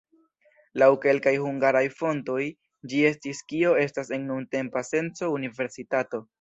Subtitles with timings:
[0.83, 2.39] Laŭ kelkaj hungaraj fontoj
[2.93, 6.27] ĝi estis kio estas en nuntempa senco universitato.